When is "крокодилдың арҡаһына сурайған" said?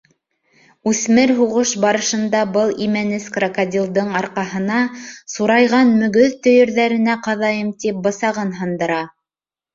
3.35-5.93